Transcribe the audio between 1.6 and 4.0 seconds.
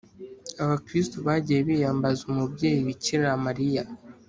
biyambaza umubyeyi bikira mariya,